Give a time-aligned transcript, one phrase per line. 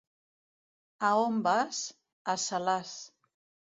[1.09, 1.83] A on vas?
[2.35, 2.95] A Salàs.